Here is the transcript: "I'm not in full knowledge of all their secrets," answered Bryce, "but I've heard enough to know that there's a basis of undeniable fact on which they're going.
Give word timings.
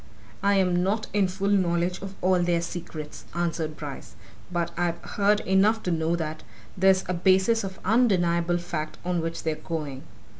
"I'm 0.41 0.81
not 0.81 1.05
in 1.13 1.27
full 1.27 1.51
knowledge 1.51 2.01
of 2.01 2.15
all 2.21 2.39
their 2.41 2.61
secrets," 2.61 3.25
answered 3.35 3.77
Bryce, 3.77 4.15
"but 4.51 4.71
I've 4.75 4.97
heard 5.03 5.41
enough 5.41 5.83
to 5.83 5.91
know 5.91 6.15
that 6.15 6.41
there's 6.75 7.03
a 7.07 7.13
basis 7.13 7.63
of 7.63 7.77
undeniable 7.85 8.57
fact 8.57 8.97
on 9.05 9.21
which 9.21 9.43
they're 9.43 9.53
going. 9.53 10.01